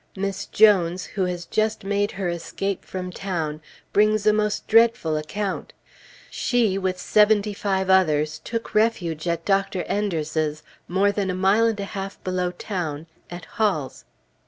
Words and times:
Miss 0.15 0.47
Jones, 0.47 1.05
who 1.13 1.25
has 1.25 1.45
just 1.45 1.83
made 1.83 2.13
her 2.13 2.27
escape 2.27 2.83
from 2.85 3.11
town, 3.11 3.61
brings 3.93 4.25
a 4.25 4.33
most 4.33 4.67
dreadful 4.67 5.15
account. 5.15 5.73
She, 6.31 6.75
with 6.79 6.97
seventy 6.97 7.53
five 7.53 7.87
others, 7.87 8.39
took 8.43 8.73
refuge 8.73 9.27
at 9.27 9.45
Dr. 9.45 9.83
Enders's, 9.83 10.63
more 10.87 11.11
than 11.11 11.29
a 11.29 11.35
mile 11.35 11.67
and 11.67 11.79
a 11.79 11.85
half 11.85 12.17
below 12.23 12.49
town, 12.49 13.05
at 13.29 13.45
Hall's. 13.45 14.03